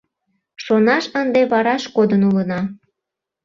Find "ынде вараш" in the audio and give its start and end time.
1.21-1.83